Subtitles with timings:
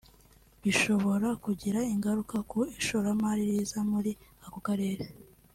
[0.63, 4.11] bishobora kugira ingaruka ku ishoramari riza muri
[4.45, 5.05] ako karere